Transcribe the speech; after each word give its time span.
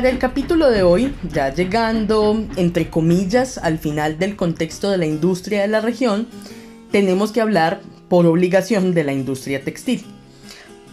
Para 0.00 0.12
el 0.12 0.18
capítulo 0.18 0.70
de 0.70 0.82
hoy, 0.82 1.12
ya 1.30 1.52
llegando 1.52 2.42
entre 2.56 2.88
comillas 2.88 3.58
al 3.58 3.78
final 3.78 4.18
del 4.18 4.34
contexto 4.34 4.90
de 4.90 4.96
la 4.96 5.04
industria 5.04 5.60
de 5.60 5.68
la 5.68 5.82
región, 5.82 6.26
tenemos 6.90 7.32
que 7.32 7.42
hablar 7.42 7.82
por 8.08 8.24
obligación 8.24 8.94
de 8.94 9.04
la 9.04 9.12
industria 9.12 9.62
textil. 9.62 10.02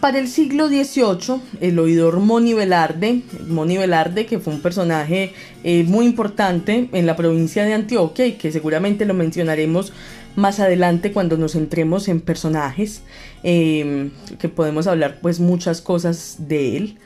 Para 0.02 0.18
el 0.18 0.28
siglo 0.28 0.68
XVIII, 0.68 1.40
el 1.62 1.78
oidor 1.78 2.20
Moni 2.20 2.52
Velarde, 2.52 4.26
que 4.26 4.38
fue 4.40 4.52
un 4.52 4.60
personaje 4.60 5.32
eh, 5.64 5.84
muy 5.84 6.04
importante 6.04 6.90
en 6.92 7.06
la 7.06 7.16
provincia 7.16 7.64
de 7.64 7.72
Antioquia 7.72 8.26
y 8.26 8.32
que 8.32 8.52
seguramente 8.52 9.06
lo 9.06 9.14
mencionaremos 9.14 9.94
más 10.36 10.60
adelante 10.60 11.12
cuando 11.12 11.38
nos 11.38 11.52
centremos 11.52 12.08
en 12.08 12.20
personajes, 12.20 13.00
eh, 13.42 14.10
que 14.38 14.50
podemos 14.50 14.86
hablar 14.86 15.20
pues 15.22 15.40
muchas 15.40 15.80
cosas 15.80 16.36
de 16.40 16.76
él. 16.76 16.98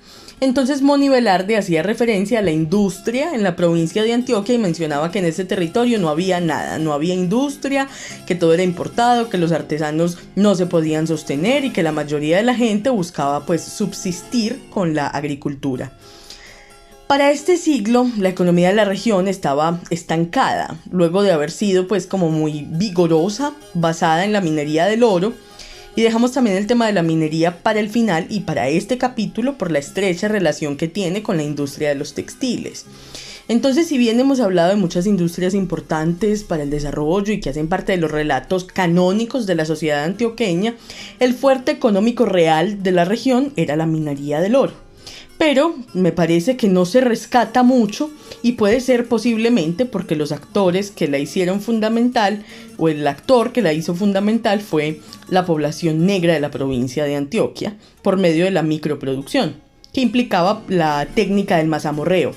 Entonces 0.42 0.82
Moni 0.82 1.08
Velarde 1.08 1.56
hacía 1.56 1.84
referencia 1.84 2.40
a 2.40 2.42
la 2.42 2.50
industria 2.50 3.32
en 3.32 3.44
la 3.44 3.54
provincia 3.54 4.02
de 4.02 4.12
Antioquia 4.12 4.56
y 4.56 4.58
mencionaba 4.58 5.12
que 5.12 5.20
en 5.20 5.26
ese 5.26 5.44
territorio 5.44 6.00
no 6.00 6.08
había 6.08 6.40
nada, 6.40 6.80
no 6.80 6.92
había 6.92 7.14
industria, 7.14 7.86
que 8.26 8.34
todo 8.34 8.52
era 8.52 8.64
importado, 8.64 9.28
que 9.28 9.38
los 9.38 9.52
artesanos 9.52 10.18
no 10.34 10.56
se 10.56 10.66
podían 10.66 11.06
sostener 11.06 11.64
y 11.64 11.70
que 11.70 11.84
la 11.84 11.92
mayoría 11.92 12.38
de 12.38 12.42
la 12.42 12.56
gente 12.56 12.90
buscaba 12.90 13.46
pues 13.46 13.62
subsistir 13.62 14.60
con 14.68 14.96
la 14.96 15.06
agricultura. 15.06 15.92
Para 17.06 17.30
este 17.30 17.56
siglo, 17.56 18.10
la 18.18 18.30
economía 18.30 18.70
de 18.70 18.74
la 18.74 18.84
región 18.84 19.28
estaba 19.28 19.78
estancada, 19.90 20.76
luego 20.90 21.22
de 21.22 21.30
haber 21.30 21.52
sido 21.52 21.86
pues 21.86 22.08
como 22.08 22.30
muy 22.30 22.66
vigorosa, 22.68 23.52
basada 23.74 24.24
en 24.24 24.32
la 24.32 24.40
minería 24.40 24.86
del 24.86 25.04
oro, 25.04 25.34
y 25.94 26.02
dejamos 26.02 26.32
también 26.32 26.56
el 26.56 26.66
tema 26.66 26.86
de 26.86 26.92
la 26.92 27.02
minería 27.02 27.62
para 27.62 27.80
el 27.80 27.88
final 27.88 28.26
y 28.28 28.40
para 28.40 28.68
este 28.68 28.98
capítulo 28.98 29.58
por 29.58 29.70
la 29.70 29.78
estrecha 29.78 30.28
relación 30.28 30.76
que 30.76 30.88
tiene 30.88 31.22
con 31.22 31.36
la 31.36 31.42
industria 31.42 31.90
de 31.90 31.94
los 31.94 32.14
textiles. 32.14 32.86
Entonces, 33.48 33.88
si 33.88 33.98
bien 33.98 34.20
hemos 34.20 34.40
hablado 34.40 34.70
de 34.70 34.76
muchas 34.76 35.06
industrias 35.06 35.52
importantes 35.52 36.44
para 36.44 36.62
el 36.62 36.70
desarrollo 36.70 37.32
y 37.32 37.40
que 37.40 37.50
hacen 37.50 37.68
parte 37.68 37.92
de 37.92 37.98
los 37.98 38.10
relatos 38.10 38.64
canónicos 38.64 39.46
de 39.46 39.56
la 39.56 39.64
sociedad 39.64 40.04
antioqueña, 40.04 40.76
el 41.18 41.34
fuerte 41.34 41.72
económico 41.72 42.24
real 42.24 42.82
de 42.82 42.92
la 42.92 43.04
región 43.04 43.52
era 43.56 43.76
la 43.76 43.86
minería 43.86 44.40
del 44.40 44.54
oro 44.54 44.91
pero 45.38 45.74
me 45.92 46.12
parece 46.12 46.56
que 46.56 46.68
no 46.68 46.84
se 46.84 47.00
rescata 47.00 47.62
mucho 47.62 48.10
y 48.42 48.52
puede 48.52 48.80
ser 48.80 49.08
posiblemente 49.08 49.86
porque 49.86 50.16
los 50.16 50.32
actores 50.32 50.90
que 50.90 51.08
la 51.08 51.18
hicieron 51.18 51.60
fundamental 51.60 52.44
o 52.78 52.88
el 52.88 53.06
actor 53.06 53.52
que 53.52 53.62
la 53.62 53.72
hizo 53.72 53.94
fundamental 53.94 54.60
fue 54.60 55.00
la 55.28 55.44
población 55.44 56.06
negra 56.06 56.34
de 56.34 56.40
la 56.40 56.50
provincia 56.50 57.04
de 57.04 57.16
Antioquia 57.16 57.76
por 58.02 58.18
medio 58.18 58.44
de 58.44 58.50
la 58.50 58.62
microproducción, 58.62 59.56
que 59.92 60.00
implicaba 60.00 60.62
la 60.68 61.06
técnica 61.14 61.56
del 61.56 61.66
mazamorreo. 61.66 62.32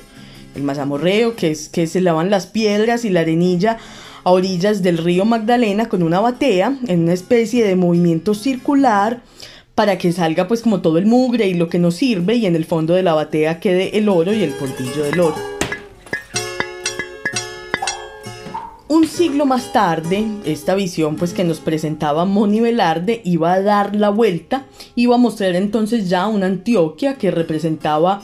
El 0.56 0.64
mazamorreo, 0.64 1.36
que 1.36 1.52
es 1.52 1.70
que 1.70 1.86
se 1.88 2.02
lavan 2.02 2.30
las 2.30 2.48
piedras 2.48 3.06
y 3.06 3.10
la 3.10 3.20
arenilla 3.20 3.78
a 4.24 4.32
orillas 4.32 4.82
del 4.82 4.98
río 4.98 5.26
Magdalena 5.26 5.88
con 5.88 6.02
una 6.02 6.20
batea 6.20 6.80
en 6.88 7.02
una 7.04 7.14
especie 7.14 7.64
de 7.66 7.76
movimiento 7.76 8.34
circular 8.34 9.22
para 9.76 9.98
que 9.98 10.14
salga 10.14 10.48
pues 10.48 10.62
como 10.62 10.82
todo 10.82 10.98
el 10.98 11.06
mugre 11.06 11.48
y 11.48 11.54
lo 11.54 11.68
que 11.68 11.80
nos 11.80 11.96
sirve 11.96 12.36
y 12.36 12.46
en 12.46 12.56
el 12.56 12.66
fondo 12.66 12.94
de 12.94 13.04
la 13.04 13.14
batea 13.14 13.60
quede 13.60 13.98
el 13.98 14.08
oro 14.10 14.34
y 14.34 14.42
el 14.42 14.52
polvillo 14.52 15.04
del 15.04 15.20
oro. 15.20 15.36
Un 18.88 19.08
siglo 19.08 19.46
más 19.46 19.74
tarde, 19.74 20.26
esta 20.46 20.74
visión 20.74 21.18
pues 21.18 21.34
que 21.34 21.44
nos 21.44 21.60
presentaba 21.60 22.24
Moni 22.24 22.62
Velarde 22.62 23.22
iba 23.26 23.52
a 23.52 23.62
dar 23.62 23.96
la 23.96 24.10
vuelta, 24.10 24.66
iba 24.96 25.16
a 25.16 25.18
mostrar 25.18 25.56
entonces 25.56 26.08
ya 26.08 26.28
una 26.28 26.46
Antioquia 26.46 27.16
que 27.16 27.30
representaba 27.30 28.22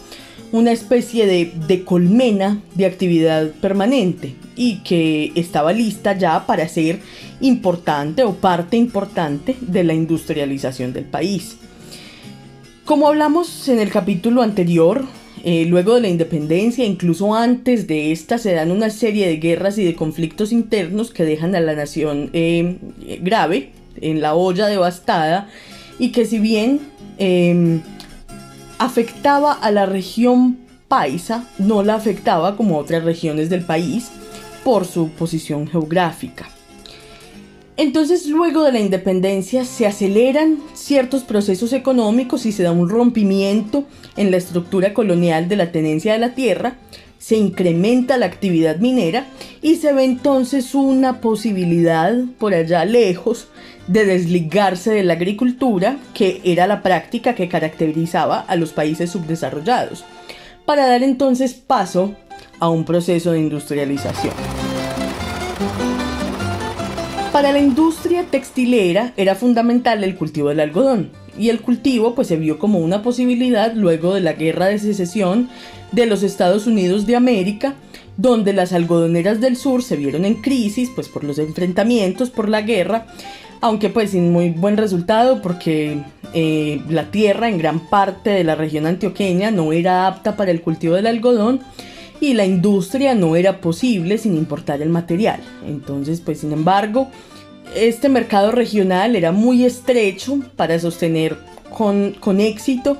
una 0.51 0.72
especie 0.72 1.25
de, 1.25 1.51
de 1.67 1.84
colmena 1.84 2.62
de 2.75 2.85
actividad 2.85 3.51
permanente 3.62 4.35
y 4.56 4.79
que 4.79 5.31
estaba 5.35 5.73
lista 5.73 6.17
ya 6.17 6.45
para 6.45 6.67
ser 6.67 7.00
importante 7.39 8.23
o 8.23 8.35
parte 8.35 8.78
importante 8.78 9.56
de 9.61 9.84
la 9.84 9.94
industrialización 9.94 10.94
del 10.94 11.06
país. 11.06 11.57
Como 12.85 13.07
hablamos 13.07 13.69
en 13.69 13.79
el 13.79 13.90
capítulo 13.90 14.41
anterior, 14.41 15.06
eh, 15.44 15.66
luego 15.66 15.95
de 15.95 16.01
la 16.01 16.07
independencia, 16.07 16.85
incluso 16.85 17.34
antes 17.34 17.88
de 17.88 18.11
esta, 18.11 18.38
se 18.38 18.53
dan 18.53 18.69
una 18.72 18.90
serie 18.90 19.28
de 19.28 19.38
guerras 19.38 19.78
y 19.78 19.84
de 19.84 19.95
conflictos 19.95 20.51
internos 20.51 21.11
que 21.11 21.23
dejan 21.23 21.56
a 21.56 21.61
la 21.61 21.73
nación 21.73 22.29
eh, 22.34 22.78
grave, 23.22 23.72
en 24.00 24.22
la 24.22 24.35
olla 24.35 24.67
devastada, 24.67 25.50
y 26.00 26.11
que 26.11 26.25
si 26.25 26.40
bien 26.40 26.79
em, 27.17 27.81
afectaba 28.81 29.53
a 29.53 29.69
la 29.69 29.86
región 29.86 30.58
paisa, 30.88 31.47
no 31.59 31.84
la 31.84 31.94
afectaba 31.94 32.58
como 32.58 32.80
otras 32.80 33.03
regiones 33.03 33.47
del 33.47 33.64
país 33.64 34.09
por 34.64 34.86
su 34.86 35.09
posición 35.09 35.68
geográfica. 35.68 36.50
Entonces 37.78 38.28
luego 38.28 38.64
de 38.64 38.72
la 38.72 38.80
independencia 38.80 39.66
se 39.66 39.86
aceleran 39.86 40.58
ciertos 40.74 41.22
procesos 41.24 41.74
económicos 41.74 42.47
y 42.47 42.52
se 42.52 42.64
da 42.64 42.72
un 42.72 42.90
rompimiento 42.90 43.86
en 44.18 44.31
la 44.31 44.38
estructura 44.38 44.96
colonial 44.96 45.47
de 45.47 45.58
la 45.58 45.72
tenencia 45.72 46.14
de 46.14 46.20
la 46.20 46.34
tierra, 46.34 46.78
se 47.22 47.38
incrementa 47.38 48.18
la 48.18 48.26
actividad 48.26 48.78
minera 48.78 49.28
y 49.62 49.76
se 49.76 49.94
ve 49.94 50.04
entonces 50.04 50.74
una 50.74 51.22
posibilidad 51.22 52.16
por 52.40 52.56
allá 52.56 52.84
lejos 52.84 53.48
de 53.86 54.06
desligarse 54.06 54.90
de 54.90 55.04
la 55.04 55.14
agricultura, 55.14 55.98
que 56.16 56.42
era 56.44 56.66
la 56.66 56.82
práctica 56.82 57.36
que 57.36 57.48
caracterizaba 57.48 58.40
a 58.40 58.56
los 58.56 58.74
países 58.74 59.12
subdesarrollados, 59.12 60.04
para 60.66 60.88
dar 60.88 61.04
entonces 61.04 61.54
paso 61.54 62.16
a 62.59 62.70
un 62.70 62.86
proceso 62.86 63.34
de 63.34 63.40
industrialización. 63.40 64.34
Para 67.32 67.52
la 67.52 67.59
industria 67.59 68.26
textilera 68.32 69.14
era 69.16 69.36
fundamental 69.36 70.03
el 70.03 70.16
cultivo 70.16 70.50
del 70.50 70.59
algodón 70.59 71.21
y 71.38 71.50
el 71.50 71.62
cultivo 71.62 72.16
pues 72.16 72.28
se 72.28 72.38
vio 72.38 72.59
como 72.59 72.80
una 72.80 73.02
posibilidad 73.03 73.74
luego 73.74 74.14
de 74.14 74.22
la 74.22 74.34
guerra 74.34 74.68
de 74.68 74.80
secesión 74.80 75.50
de 75.92 76.06
los 76.06 76.24
Estados 76.24 76.68
Unidos 76.68 77.06
de 77.06 77.16
América 77.16 77.75
donde 78.18 78.53
las 78.53 78.74
algodoneras 78.74 79.40
del 79.41 79.56
sur 79.56 79.84
se 79.84 79.96
vieron 79.96 80.25
en 80.25 80.36
crisis 80.36 80.90
pues 80.94 81.08
por 81.08 81.24
los 81.24 81.40
enfrentamientos 81.40 82.30
por 82.30 82.50
la 82.50 82.62
guerra 82.62 83.08
aunque 83.62 83.90
pues 83.90 84.12
sin 84.12 84.31
muy 84.31 84.50
buen 84.50 84.75
resultado 84.78 85.41
porque 85.41 86.03
eh, 86.34 86.81
la 86.90 87.12
tierra 87.12 87.47
en 87.47 87.58
gran 87.58 87.80
parte 87.90 88.31
de 88.31 88.44
la 88.44 88.56
región 88.56 88.86
antioqueña 88.86 89.52
no 89.52 89.72
era 89.72 90.08
apta 90.08 90.36
para 90.36 90.52
el 90.52 90.62
cultivo 90.62 90.96
del 90.96 91.08
algodón 91.08 91.62
y 92.20 92.34
la 92.36 92.46
industria 92.46 93.16
no 93.16 93.36
era 93.36 93.59
posible 93.59 94.18
sin 94.18 94.38
importar 94.38 94.81
el 94.81 94.90
material. 94.90 95.41
Entonces, 95.66 96.22
pues 96.22 96.40
sin 96.40 96.53
embargo, 96.53 97.09
este 97.76 98.09
mercado 98.09 98.52
regional 98.52 99.16
era 99.16 99.32
muy 99.32 99.66
estrecho 99.66 100.40
para 100.56 100.80
sostener 100.80 101.38
con, 101.76 102.14
con 102.20 102.40
éxito, 102.40 102.98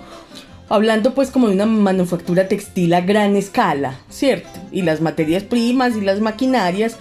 hablando 0.70 1.14
pues 1.14 1.30
como 1.30 1.48
de 1.48 1.56
una 1.56 1.66
manufactura 1.66 2.48
textil 2.48 2.94
a 2.94 3.02
gran 3.02 3.36
escala, 3.36 4.00
¿cierto? 4.10 4.50
Y 4.72 4.84
las 4.84 5.02
materias 5.02 5.44
primas 5.44 5.96
y 5.98 6.02
las 6.02 6.22
maquinarias 6.22 6.98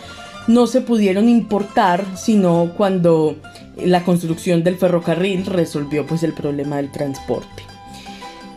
no 0.49 0.67
se 0.67 0.81
pudieron 0.81 1.29
importar 1.29 2.05
sino 2.17 2.73
cuando 2.77 3.37
la 3.77 4.03
construcción 4.03 4.65
del 4.65 4.77
ferrocarril 4.77 5.47
resolvió 5.47 6.07
pues 6.07 6.23
el 6.23 6.33
problema 6.33 6.77
del 6.77 6.91
transporte. 6.91 7.63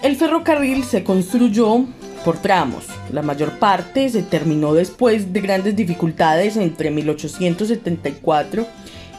El 0.01 0.15
ferrocarril 0.15 0.83
se 0.83 1.03
construyó 1.03 1.85
por 2.25 2.37
tramos. 2.37 2.85
La 3.11 3.21
mayor 3.21 3.59
parte 3.59 4.09
se 4.09 4.23
terminó 4.23 4.73
después 4.73 5.31
de 5.31 5.41
grandes 5.41 5.75
dificultades 5.75 6.57
entre 6.57 6.91
1874 6.91 8.65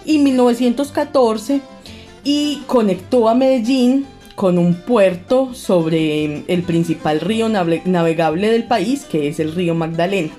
y 0.04 0.18
1914 0.18 1.60
y 2.24 2.62
conectó 2.66 3.28
a 3.28 3.34
Medellín 3.34 4.06
con 4.34 4.58
un 4.58 4.74
puerto 4.74 5.54
sobre 5.54 6.44
el 6.52 6.62
principal 6.62 7.20
río 7.20 7.48
navegable 7.48 8.50
del 8.50 8.64
país, 8.64 9.04
que 9.04 9.28
es 9.28 9.38
el 9.38 9.54
río 9.54 9.74
Magdalena. 9.74 10.32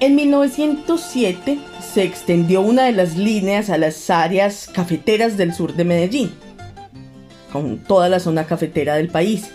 En 0.00 0.14
1907 0.14 1.58
se 1.80 2.02
extendió 2.02 2.60
una 2.60 2.84
de 2.84 2.92
las 2.92 3.16
líneas 3.16 3.70
a 3.70 3.78
las 3.78 4.10
áreas 4.10 4.68
cafeteras 4.72 5.36
del 5.36 5.54
sur 5.54 5.74
de 5.74 5.84
Medellín, 5.84 6.32
con 7.50 7.78
toda 7.78 8.08
la 8.08 8.20
zona 8.20 8.44
cafetera 8.44 8.96
del 8.96 9.08
país. 9.08 9.50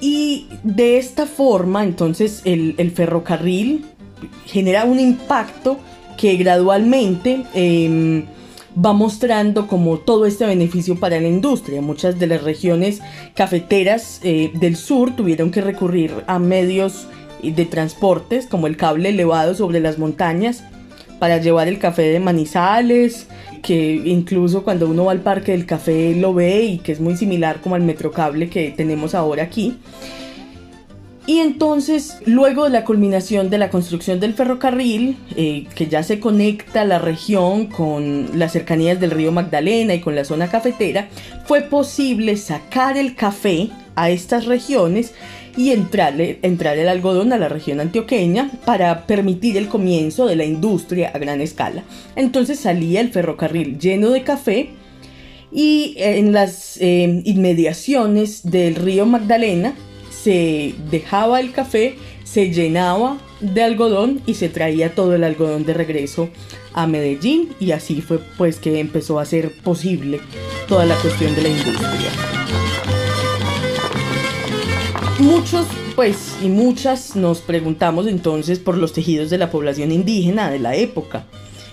Y 0.00 0.48
de 0.64 0.98
esta 0.98 1.26
forma, 1.26 1.84
entonces, 1.84 2.42
el, 2.44 2.90
ferrocarril 2.90 3.84
genera 4.46 4.84
un 4.84 4.98
impacto 4.98 5.78
que 6.16 6.36
gradualmente 6.36 7.44
em, 7.54 8.24
va 8.74 8.92
mostrando 8.92 9.66
como 9.66 9.98
todo 9.98 10.26
este 10.26 10.46
beneficio 10.46 10.98
para 10.98 11.20
la 11.20 11.28
industria. 11.28 11.80
Muchas 11.80 12.18
de 12.18 12.26
las 12.26 12.42
regiones 12.42 13.00
cafeteras 13.34 14.20
eh, 14.22 14.50
del 14.54 14.76
sur 14.76 15.14
tuvieron 15.14 15.50
que 15.50 15.60
recurrir 15.60 16.12
a 16.26 16.38
medios 16.38 17.06
de 17.42 17.64
transportes 17.66 18.46
como 18.46 18.66
el 18.66 18.76
cable 18.76 19.08
elevado 19.08 19.54
sobre 19.54 19.80
las 19.80 19.98
montañas 19.98 20.62
para 21.18 21.38
llevar 21.38 21.68
el 21.68 21.78
café 21.78 22.02
de 22.02 22.20
Manizales, 22.20 23.26
que 23.62 24.02
incluso 24.04 24.64
cuando 24.64 24.88
uno 24.88 25.04
va 25.04 25.12
al 25.12 25.20
parque 25.20 25.52
del 25.52 25.66
café 25.66 26.14
lo 26.16 26.34
ve 26.34 26.64
y 26.64 26.78
que 26.78 26.92
es 26.92 27.00
muy 27.00 27.16
similar 27.16 27.60
como 27.60 27.76
al 27.76 27.82
metrocable 27.82 28.48
que 28.48 28.70
tenemos 28.70 29.14
ahora 29.14 29.44
aquí. 29.44 29.78
Y 31.24 31.38
entonces, 31.38 32.18
luego 32.26 32.64
de 32.64 32.70
la 32.70 32.84
culminación 32.84 33.48
de 33.48 33.58
la 33.58 33.70
construcción 33.70 34.18
del 34.18 34.34
ferrocarril, 34.34 35.16
eh, 35.36 35.66
que 35.74 35.86
ya 35.86 36.02
se 36.02 36.18
conecta 36.18 36.84
la 36.84 36.98
región 36.98 37.66
con 37.66 38.38
las 38.38 38.52
cercanías 38.52 38.98
del 38.98 39.12
río 39.12 39.30
Magdalena 39.30 39.94
y 39.94 40.00
con 40.00 40.16
la 40.16 40.24
zona 40.24 40.48
cafetera, 40.50 41.08
fue 41.46 41.60
posible 41.60 42.36
sacar 42.36 42.96
el 42.96 43.14
café 43.14 43.70
a 43.94 44.10
estas 44.10 44.46
regiones 44.46 45.14
y 45.56 45.70
entrarle, 45.70 46.40
entrar 46.42 46.76
el 46.78 46.88
algodón 46.88 47.32
a 47.32 47.38
la 47.38 47.48
región 47.48 47.78
antioqueña 47.78 48.50
para 48.64 49.06
permitir 49.06 49.56
el 49.56 49.68
comienzo 49.68 50.26
de 50.26 50.34
la 50.34 50.44
industria 50.44 51.12
a 51.14 51.18
gran 51.18 51.40
escala. 51.40 51.84
Entonces 52.16 52.58
salía 52.58 53.00
el 53.00 53.12
ferrocarril 53.12 53.78
lleno 53.78 54.10
de 54.10 54.24
café 54.24 54.70
y 55.52 55.94
en 55.98 56.32
las 56.32 56.78
eh, 56.80 57.22
inmediaciones 57.24 58.50
del 58.50 58.74
río 58.74 59.06
Magdalena 59.06 59.74
se 60.22 60.74
dejaba 60.90 61.40
el 61.40 61.52
café, 61.52 61.96
se 62.24 62.50
llenaba 62.50 63.18
de 63.40 63.62
algodón 63.62 64.22
y 64.26 64.34
se 64.34 64.48
traía 64.48 64.94
todo 64.94 65.14
el 65.14 65.24
algodón 65.24 65.64
de 65.64 65.74
regreso 65.74 66.28
a 66.72 66.86
Medellín. 66.86 67.50
Y 67.58 67.72
así 67.72 68.00
fue 68.00 68.20
pues 68.38 68.58
que 68.58 68.78
empezó 68.78 69.18
a 69.18 69.24
ser 69.24 69.52
posible 69.62 70.20
toda 70.68 70.84
la 70.86 70.94
cuestión 70.96 71.34
de 71.34 71.42
la 71.42 71.48
industria. 71.48 72.10
Muchos 75.18 75.66
pues 75.96 76.36
y 76.42 76.48
muchas 76.48 77.16
nos 77.16 77.40
preguntamos 77.40 78.06
entonces 78.06 78.58
por 78.58 78.78
los 78.78 78.92
tejidos 78.92 79.28
de 79.28 79.38
la 79.38 79.50
población 79.50 79.92
indígena 79.92 80.50
de 80.50 80.58
la 80.58 80.76
época. 80.76 81.24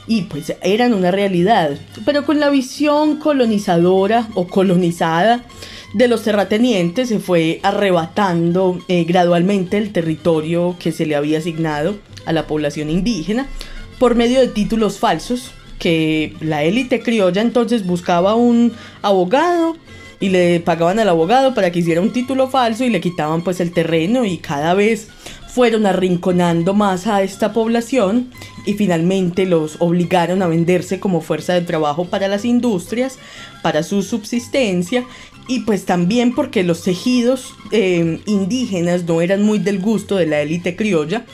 Y 0.07 0.23
pues 0.23 0.55
eran 0.63 0.95
una 0.95 1.11
realidad, 1.11 1.77
pero 2.03 2.25
con 2.25 2.39
la 2.39 2.49
visión 2.49 3.17
colonizadora 3.17 4.27
o 4.33 4.47
colonizada 4.47 5.45
de 5.93 6.07
los 6.07 6.23
terratenientes 6.23 7.09
se 7.09 7.19
fue 7.19 7.59
arrebatando 7.63 8.79
eh, 8.87 9.05
gradualmente 9.05 9.77
el 9.77 9.91
territorio 9.91 10.75
que 10.79 10.91
se 10.91 11.05
le 11.05 11.15
había 11.15 11.39
asignado 11.39 11.95
a 12.25 12.33
la 12.33 12.45
población 12.45 12.89
indígena 12.89 13.47
por 13.97 14.15
medio 14.15 14.39
de 14.39 14.47
títulos 14.47 14.99
falsos 14.99 15.51
que 15.79 16.35
la 16.41 16.63
élite 16.63 17.01
criolla 17.01 17.41
entonces 17.41 17.85
buscaba 17.85 18.35
un 18.35 18.73
abogado 19.01 19.77
y 20.19 20.29
le 20.29 20.59
pagaban 20.59 20.99
al 20.99 21.09
abogado 21.09 21.53
para 21.53 21.71
que 21.71 21.79
hiciera 21.79 22.01
un 22.01 22.11
título 22.11 22.49
falso 22.49 22.83
y 22.83 22.89
le 22.89 23.01
quitaban 23.01 23.41
pues 23.41 23.59
el 23.59 23.71
terreno 23.71 24.25
y 24.25 24.37
cada 24.37 24.73
vez 24.73 25.09
fueron 25.49 25.85
arrinconando 25.85 26.73
más 26.73 27.07
a 27.07 27.23
esta 27.23 27.53
población 27.53 28.29
y 28.65 28.73
finalmente 28.75 29.45
los 29.45 29.77
obligaron 29.79 30.41
a 30.41 30.47
venderse 30.47 30.99
como 30.99 31.21
fuerza 31.21 31.53
de 31.53 31.61
trabajo 31.61 32.05
para 32.05 32.27
las 32.27 32.45
industrias, 32.45 33.17
para 33.63 33.83
su 33.83 34.03
subsistencia 34.03 35.05
y 35.47 35.61
pues 35.61 35.85
también 35.85 36.35
porque 36.35 36.63
los 36.63 36.83
tejidos 36.83 37.55
eh, 37.71 38.21
indígenas 38.27 39.05
no 39.05 39.21
eran 39.21 39.41
muy 39.41 39.57
del 39.57 39.79
gusto 39.79 40.15
de 40.15 40.27
la 40.27 40.41
élite 40.41 40.75
criolla 40.75 41.25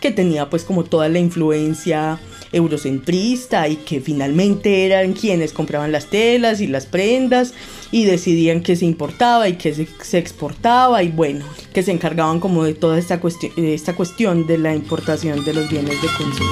que 0.00 0.12
tenía 0.12 0.48
pues 0.48 0.64
como 0.64 0.84
toda 0.84 1.08
la 1.08 1.18
influencia 1.18 2.20
eurocentrista 2.54 3.68
y 3.68 3.76
que 3.76 4.00
finalmente 4.00 4.86
eran 4.86 5.12
quienes 5.12 5.52
compraban 5.52 5.92
las 5.92 6.06
telas 6.06 6.60
y 6.60 6.66
las 6.66 6.86
prendas 6.86 7.52
y 7.90 8.04
decidían 8.04 8.62
qué 8.62 8.76
se 8.76 8.84
importaba 8.84 9.48
y 9.48 9.54
qué 9.54 9.74
se, 9.74 10.18
exportaba 10.18 11.02
y 11.02 11.08
bueno, 11.08 11.44
que 11.72 11.82
se 11.82 11.92
encargaban 11.92 12.40
como 12.40 12.64
de 12.64 12.74
toda 12.74 12.98
esta, 12.98 13.20
cuestión, 13.20 13.52
esta 13.56 13.94
cuestión 13.94 14.46
de 14.46 14.58
la 14.58 14.74
importación 14.74 15.44
de 15.44 15.54
los 15.54 15.70
bienes 15.70 16.00
de 16.00 16.08
consumo. 16.16 16.50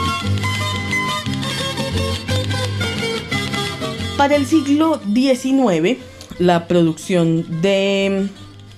Para 4.16 4.36
el 4.36 4.46
siglo 4.46 5.00
XIX, 5.12 5.98
la 6.38 6.68
producción 6.68 7.60
de 7.60 8.28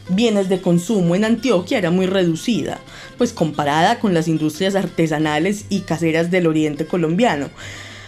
bienes 0.08 0.48
de 0.48 0.60
consumo 0.60 1.14
en 1.14 1.24
Antioquia 1.24 1.78
era 1.78 1.90
muy 1.90 2.06
reducida 2.06 2.80
pues 3.16 3.32
comparada 3.32 3.98
con 3.98 4.14
las 4.14 4.28
industrias 4.28 4.74
artesanales 4.74 5.66
y 5.68 5.80
caseras 5.80 6.30
del 6.30 6.46
oriente 6.46 6.86
colombiano. 6.86 7.50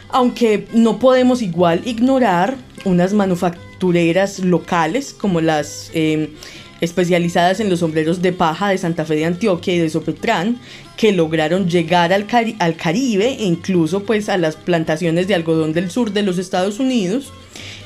Aunque 0.09 0.67
no 0.73 0.99
podemos 0.99 1.43
igual 1.43 1.83
ignorar 1.85 2.57
unas 2.85 3.13
manufactureras 3.13 4.39
locales 4.39 5.13
como 5.13 5.41
las 5.41 5.91
em, 5.95 6.29
especializadas 6.81 7.61
en 7.61 7.71
los 7.71 7.81
sombreros 7.81 8.23
de 8.23 8.33
paja 8.33 8.69
de 8.69 8.79
Santa 8.79 9.05
Fe 9.05 9.17
de 9.17 9.25
Antioquia 9.25 9.75
y 9.75 9.79
de 9.79 9.91
Sopetrán, 9.91 10.59
que 10.97 11.13
lograron 11.13 11.69
llegar 11.69 12.13
al, 12.13 12.27
Caribe 12.77 13.29
e 13.29 13.45
incluso 13.45 14.05
pues 14.05 14.29
a 14.29 14.39
las 14.39 14.57
plantaciones 14.57 15.27
de 15.29 15.35
algodón 15.35 15.73
del 15.73 15.91
sur 15.91 16.13
de 16.13 16.23
los 16.23 16.39
Estados 16.39 16.79
Unidos 16.79 17.33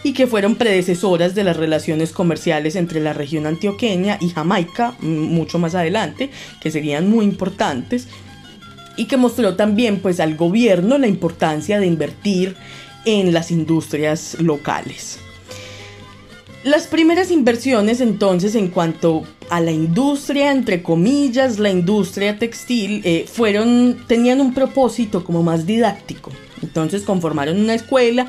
y 0.02 0.12
que 0.12 0.26
fueron 0.26 0.56
predecesoras 0.56 1.34
de 1.34 1.44
las 1.44 1.56
relaciones 1.56 2.12
comerciales 2.12 2.76
entre 2.76 3.00
la 3.00 3.12
región 3.12 3.46
antioqueña 3.46 4.18
y 4.20 4.30
Jamaica 4.30 4.94
mucho 5.00 5.58
más 5.58 5.74
adelante, 5.74 6.30
que 6.60 6.70
serían 6.70 7.10
muy 7.10 7.24
importantes, 7.24 8.08
y 8.96 9.06
que 9.06 9.16
mostró 9.16 9.56
también 9.56 10.00
pues 10.00 10.20
al 10.20 10.36
gobierno 10.36 10.98
la 10.98 11.06
importancia 11.06 11.80
de 11.80 11.86
invertir 11.86 12.56
en 13.04 13.32
las 13.32 13.50
industrias 13.50 14.36
locales. 14.40 15.18
Las 16.64 16.86
primeras 16.86 17.30
inversiones 17.30 18.02
entonces 18.02 18.54
en 18.54 18.68
cuanto 18.68 19.24
a 19.48 19.60
la 19.60 19.70
industria, 19.70 20.52
entre 20.52 20.82
comillas, 20.82 21.58
la 21.58 21.70
industria 21.70 22.38
textil, 22.38 23.00
eh, 23.04 23.24
fueron, 23.26 24.04
tenían 24.06 24.40
un 24.42 24.52
propósito 24.52 25.24
como 25.24 25.42
más 25.42 25.66
didáctico. 25.66 26.30
Entonces 26.62 27.02
conformaron 27.02 27.58
una 27.58 27.74
escuela 27.74 28.26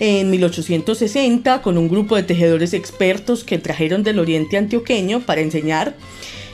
en 0.00 0.30
1860 0.30 1.62
con 1.62 1.78
un 1.78 1.88
grupo 1.88 2.16
de 2.16 2.22
tejedores 2.22 2.74
expertos 2.74 3.44
que 3.44 3.58
trajeron 3.58 4.02
del 4.02 4.18
oriente 4.18 4.56
antioqueño 4.56 5.20
para 5.20 5.40
enseñar 5.40 5.94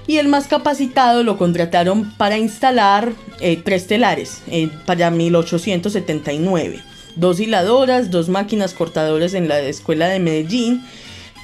y 0.07 0.19
el 0.19 0.29
más 0.29 0.49
capacitado 0.49 1.23
lo 1.23 1.39
contrataron 1.39 2.11
para 2.17 2.37
instalar 2.37 3.13
eh, 3.41 3.61
tres 3.63 3.87
telares 3.87 4.43
eh, 4.49 4.69
para 4.85 5.11
1879. 5.11 6.81
Dos 7.17 7.39
hiladoras, 7.39 8.11
dos 8.11 8.29
máquinas 8.29 8.75
cortadoras 8.75 9.35
en 9.35 9.49
la 9.49 9.61
escuela 9.61 10.09
de 10.09 10.19
Medellín 10.19 10.83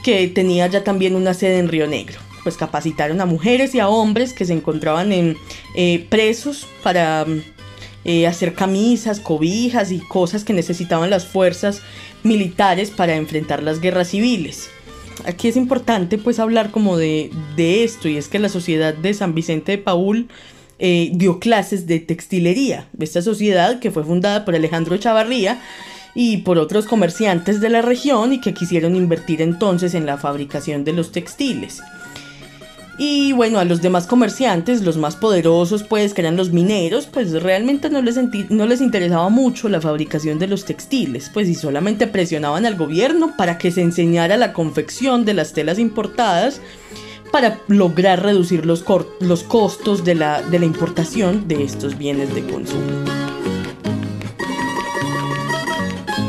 que 0.03 0.27
tenía 0.29 0.67
ya 0.67 0.85
también 0.85 1.15
una 1.15 1.35
sede 1.35 1.59
en 1.59 1.69
Río 1.69 1.87
Negro. 1.87 2.19
Pues 2.43 2.57
capacitaron 2.57 3.21
a 3.21 3.27
mujeres 3.27 3.75
y 3.75 3.81
a 3.81 3.89
hombres 3.89 4.33
que 4.33 4.45
se 4.45 4.53
encontraban 4.53 5.13
en 5.13 5.37
eh, 5.75 6.07
presos 6.09 6.67
para 6.83 7.27
eh, 8.09 8.29
hacer 8.29 8.55
camisas, 8.55 9.19
cobijas 9.19 9.91
y 9.91 9.99
cosas 9.99 10.45
que 10.45 10.53
necesitaban 10.53 11.11
las 11.11 11.27
fuerzas 11.27 11.83
militares 12.23 12.93
para 12.93 13.17
enfrentar 13.17 13.65
las 13.65 13.81
guerras 13.81 14.11
civiles. 14.11 14.71
Aquí 15.25 15.49
es 15.49 15.57
importante 15.57 16.17
pues 16.17 16.39
hablar 16.39 16.71
como 16.71 16.97
de, 16.97 17.33
esto 17.57 18.09
y 18.09 18.17
es 18.17 18.29
que 18.29 18.39
la 18.39 18.49
sociedad 18.49 18.95
de 18.95 19.13
San 19.13 19.35
Vicente 19.35 19.73
de 19.73 19.79
Paul 19.79 20.29
eh, 20.79 21.11
dio 21.15 21.41
clases 21.41 21.89
de 21.89 21.99
textilería. 21.99 22.87
Esta 23.01 23.23
sociedad 23.23 23.81
que 23.81 23.91
fue 23.91 24.05
fundada 24.05 24.45
por 24.45 24.55
Alejandro 24.55 24.97
Chavarría 24.99 25.61
y 26.15 26.37
por 26.39 26.59
otros 26.59 26.87
comerciantes 26.87 27.61
de 27.61 27.71
la 27.71 27.83
región 27.83 28.33
y 28.33 28.41
que 28.41 28.55
quisieron 28.55 28.95
invertir 28.95 29.43
entonces 29.43 29.95
en 29.95 30.07
la 30.07 30.17
fabricación 30.17 30.85
de 30.85 30.93
los 30.93 31.11
textiles. 31.11 31.83
Y 32.99 33.33
bueno, 33.33 33.59
a 33.59 33.65
los 33.65 33.83
demás 33.83 34.07
comerciantes, 34.07 34.83
los 34.83 34.97
más 34.97 35.17
poderosos, 35.17 35.83
pues, 35.83 36.15
que 36.15 36.23
eran 36.23 36.37
los 36.37 36.51
mineros, 36.51 37.07
pues 37.07 37.33
realmente 37.43 37.91
no 37.91 38.01
les, 38.01 38.19
no 38.51 38.67
les 38.67 38.81
interesaba 38.81 39.29
mucho 39.29 39.69
la 39.69 39.81
fabricación 39.81 40.39
de 40.39 40.47
los 40.47 40.65
textiles, 40.65 41.31
pues 41.33 41.49
y 41.49 41.55
solamente 41.55 42.07
presionaban 42.07 42.65
al 42.65 42.77
gobierno 42.77 43.35
para 43.37 43.59
que 43.59 43.71
se 43.71 43.83
enseñara 43.83 44.37
la 44.37 44.53
confección 44.53 45.25
de 45.25 45.35
las 45.35 45.53
telas 45.53 45.79
importadas 45.79 46.61
para 47.31 47.61
lograr 47.69 48.23
reducir 48.23 48.65
los, 48.65 48.83
costos 48.83 50.05
de 50.05 50.15
la 50.15 50.65
importación 50.65 51.49
de 51.49 51.65
estos 51.65 51.99
bienes 51.99 52.35
de 52.35 52.47
consumo. 52.47 53.16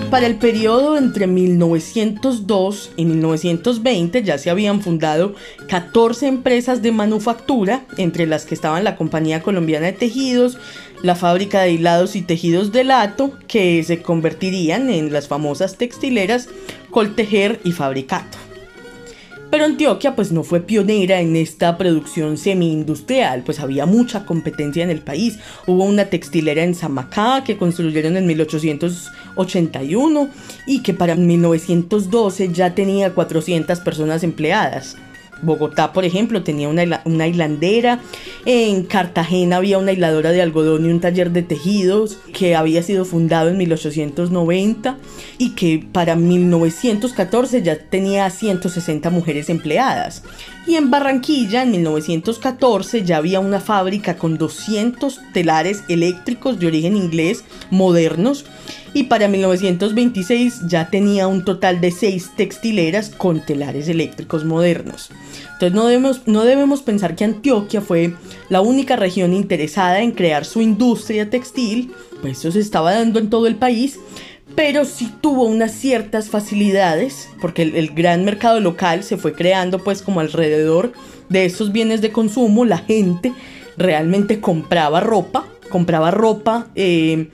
Para 0.09 0.25
el 0.25 0.37
periodo 0.37 0.97
entre 0.97 1.27
1902 1.27 2.91
y 2.95 3.03
1920 3.03 4.23
ya 4.23 4.37
se 4.37 4.49
habían 4.49 4.81
fundado 4.81 5.35
14 5.67 6.27
empresas 6.27 6.81
de 6.81 6.93
manufactura, 6.93 7.83
entre 7.97 8.25
las 8.25 8.45
que 8.45 8.55
estaban 8.55 8.85
la 8.85 8.95
Compañía 8.95 9.41
Colombiana 9.41 9.87
de 9.87 9.93
Tejidos, 9.93 10.59
la 11.03 11.15
fábrica 11.15 11.61
de 11.61 11.71
hilados 11.71 12.15
y 12.15 12.21
tejidos 12.21 12.71
de 12.71 12.85
Lato, 12.85 13.37
que 13.47 13.83
se 13.83 14.01
convertirían 14.01 14.89
en 14.89 15.11
las 15.11 15.27
famosas 15.27 15.75
textileras 15.75 16.47
Coltejer 16.89 17.59
y 17.65 17.73
Fabricato. 17.73 18.46
Pero 19.49 19.63
Antioquia 19.63 20.13
pues 20.15 20.31
no 20.31 20.43
fue 20.43 20.59
pionera 20.59 21.21
en 21.21 21.37
esta 21.37 21.77
producción 21.77 22.37
semi-industrial, 22.37 23.43
pues 23.43 23.61
había 23.61 23.85
mucha 23.85 24.25
competencia 24.25 24.83
en 24.83 24.89
el 24.89 24.99
país. 24.99 25.39
Hubo 25.65 25.85
una 25.85 26.05
textilera 26.05 26.63
en 26.63 26.75
Samacá 26.75 27.43
que 27.45 27.57
construyeron 27.57 28.17
en 28.17 28.27
1881 28.27 30.29
y 30.65 30.83
que 30.83 30.93
para 30.93 31.15
1912 31.15 32.51
ya 32.51 32.75
tenía 32.75 33.13
400 33.13 33.79
personas 33.79 34.23
empleadas. 34.23 34.97
Bogotá, 35.41 35.93
por 35.93 36.05
ejemplo, 36.05 36.43
tenía 36.43 36.69
una, 36.69 37.01
una 37.05 37.27
hilandera, 37.27 37.99
en 38.45 38.83
Cartagena 38.83 39.57
había 39.57 39.77
una 39.77 39.91
hiladora 39.91 40.31
de 40.31 40.41
algodón 40.41 40.85
y 40.85 40.89
un 40.89 40.99
taller 40.99 41.31
de 41.31 41.43
tejidos 41.43 42.17
que 42.33 42.55
había 42.55 42.81
sido 42.83 43.05
fundado 43.05 43.49
en 43.49 43.57
1890 43.57 44.97
y 45.37 45.49
que 45.51 45.85
para 45.91 46.15
1914 46.15 47.61
ya 47.61 47.77
tenía 47.77 48.29
160 48.29 49.09
mujeres 49.09 49.49
empleadas. 49.49 50.23
Y 50.65 50.75
en 50.75 50.91
Barranquilla, 50.91 51.63
en 51.63 51.71
1914, 51.71 53.03
ya 53.03 53.17
había 53.17 53.39
una 53.39 53.61
fábrica 53.61 54.17
con 54.17 54.37
200 54.37 55.21
telares 55.33 55.83
eléctricos 55.87 56.59
de 56.59 56.67
origen 56.67 56.97
inglés 56.97 57.43
modernos 57.69 58.45
y 58.93 59.03
para 59.03 59.27
1926 59.27 60.67
ya 60.67 60.89
tenía 60.89 61.27
un 61.27 61.45
total 61.45 61.79
de 61.79 61.91
6 61.91 62.31
textileras 62.35 63.09
con 63.09 63.45
telares 63.45 63.87
eléctricos 63.87 64.43
modernos. 64.43 65.09
Entonces 65.53 65.73
no 65.73 65.85
debemos, 65.87 66.21
no 66.27 66.43
debemos 66.43 66.81
pensar 66.81 67.15
que 67.15 67.25
Antioquia 67.25 67.81
fue 67.81 68.13
la 68.49 68.61
única 68.61 68.95
región 68.95 69.33
interesada 69.33 70.01
en 70.01 70.11
crear 70.11 70.45
su 70.45 70.61
industria 70.61 71.29
textil, 71.29 71.91
pues 72.21 72.39
eso 72.39 72.51
se 72.51 72.59
estaba 72.59 72.93
dando 72.93 73.19
en 73.19 73.29
todo 73.29 73.47
el 73.47 73.55
país, 73.55 73.99
pero 74.55 74.85
sí 74.85 75.11
tuvo 75.21 75.43
unas 75.43 75.71
ciertas 75.71 76.29
facilidades, 76.29 77.29
porque 77.41 77.63
el, 77.63 77.75
el, 77.75 77.89
gran 77.89 78.25
mercado 78.25 78.59
local 78.59 79.03
se 79.03 79.17
fue 79.17 79.33
creando 79.33 79.83
pues 79.83 80.01
como 80.01 80.19
alrededor 80.19 80.93
de 81.29 81.45
esos 81.45 81.71
bienes 81.71 82.01
de 82.01 82.11
consumo, 82.11 82.65
la 82.65 82.79
gente 82.79 83.33
realmente 83.77 84.39
compraba 84.39 84.99
ropa, 84.99 85.45
compraba 85.69 86.11
ropa 86.11 86.67
eh, 86.75 87.29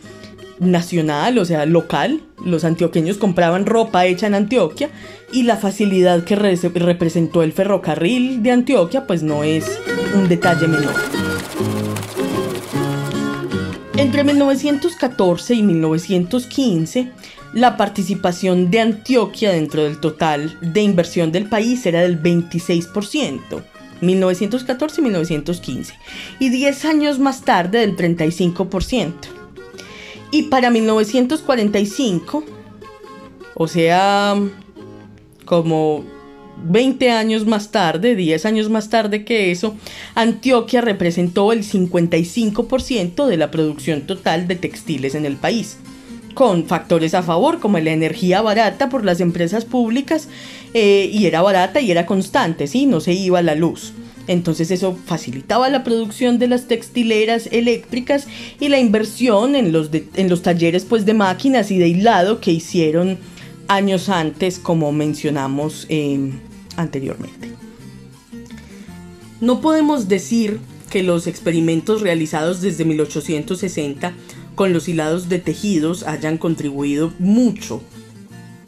nacional, 0.65 1.37
o 1.37 1.45
sea, 1.45 1.65
local. 1.65 2.21
Los 2.45 2.63
antioqueños 2.63 3.17
compraban 3.17 3.65
ropa 3.65 4.05
hecha 4.05 4.27
en 4.27 4.35
Antioquia 4.35 4.89
y 5.31 5.43
la 5.43 5.57
facilidad 5.57 6.23
que 6.23 6.35
re 6.35 6.55
representó 6.75 7.43
el 7.43 7.53
ferrocarril 7.53 8.43
de 8.43 8.51
Antioquia, 8.51 9.07
pues 9.07 9.23
no 9.23 9.43
es 9.43 9.79
un 10.15 10.27
detalle 10.27 10.67
menor. 10.67 10.93
Entre 13.97 14.23
1914 14.23 15.53
y 15.53 15.63
1915, 15.63 17.11
la 17.53 17.77
participación 17.77 18.71
de 18.71 18.79
Antioquia 18.79 19.51
dentro 19.51 19.83
del 19.83 19.99
total 19.99 20.57
de 20.61 20.81
inversión 20.81 21.31
del 21.31 21.47
país 21.47 21.85
era 21.85 22.01
del 22.01 22.21
26%. 22.21 23.63
1914 24.01 25.01
y 25.01 25.03
1915. 25.03 25.93
Y 26.39 26.49
10 26.49 26.85
años 26.85 27.19
más 27.19 27.41
tarde 27.41 27.79
del 27.79 27.95
35%. 27.95 29.42
Y 30.33 30.41
para 30.41 30.71
1945, 30.71 32.43
o 33.53 33.67
sea, 33.67 34.35
como 35.45 36.03
20 36.63 37.11
años 37.11 37.45
más 37.45 37.69
tarde, 37.69 38.15
10 38.15 38.47
años 38.47 38.67
más 38.71 38.89
tarde 38.89 39.25
que 39.25 39.51
eso, 39.51 39.75
Antioquia 40.15 40.81
representó 40.81 41.53
el 41.53 41.63
55% 41.63 43.27
de 43.27 43.37
la 43.37 43.51
producción 43.51 44.07
total 44.07 44.47
de 44.47 44.55
textiles 44.55 45.13
en 45.13 45.27
el 45.27 45.35
país, 45.35 45.77
con 46.33 46.65
factores 46.65 47.13
a 47.13 47.21
favor 47.21 47.59
como 47.59 47.77
la 47.77 47.91
energía 47.91 48.41
barata 48.41 48.89
por 48.89 49.05
las 49.05 49.19
empresas 49.21 49.65
públicas, 49.65 50.29
eh, 50.73 51.11
y 51.13 51.27
era 51.27 51.43
barata 51.43 51.79
y 51.79 51.91
era 51.91 52.07
constante, 52.07 52.65
¿sí? 52.65 52.87
no 52.87 53.01
se 53.01 53.13
iba 53.13 53.43
la 53.43 53.53
luz. 53.53 53.93
Entonces 54.27 54.71
eso 54.71 54.97
facilitaba 55.05 55.69
la 55.69 55.83
producción 55.83 56.39
de 56.39 56.47
las 56.47 56.67
textileras 56.67 57.47
eléctricas 57.51 58.27
y 58.59 58.69
la 58.69 58.79
inversión 58.79 59.55
en 59.55 59.71
los, 59.71 59.89
en 59.93 60.29
los 60.29 60.41
talleres 60.41 60.85
pues, 60.85 61.05
de 61.05 61.13
máquinas 61.13 61.71
y 61.71 61.77
de 61.77 61.89
hilado 61.89 62.39
que 62.39 62.51
hicieron 62.51 63.17
años 63.67 64.09
antes, 64.09 64.59
como 64.59 64.91
mencionamos 64.91 65.85
eh, 65.89 66.31
anteriormente. 66.77 67.49
No 69.41 69.59
podemos 69.59 70.07
decir 70.07 70.59
que 70.89 71.03
los 71.03 71.27
experimentos 71.27 72.01
realizados 72.01 72.61
desde 72.61 72.85
1860 72.85 74.13
con 74.55 74.71
los 74.73 74.87
hilados 74.87 75.27
de 75.27 75.39
tejidos 75.39 76.03
hayan 76.03 76.37
contribuido 76.37 77.11
mucho, 77.19 77.81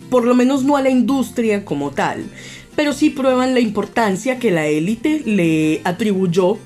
por 0.10 0.26
lo 0.26 0.36
menos 0.36 0.64
no 0.64 0.76
a 0.76 0.82
la 0.82 0.90
industria 0.90 1.64
como 1.64 1.92
tal, 1.92 2.26
pero 2.76 2.94
sí 2.94 3.10
prueban 3.10 3.54
la 3.54 3.60
importancia 3.60 4.40
que 4.40 4.52
la 4.52 4.68
élite 4.68 5.22
le 5.26 5.82
atribuyó 5.84 6.58